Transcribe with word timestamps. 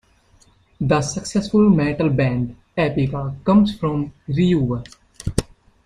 The 0.79 1.01
successful 1.03 1.69
metal 1.69 2.09
band 2.09 2.55
Epica 2.75 3.35
comes 3.43 3.77
from 3.77 4.11
Reuver. 4.27 4.83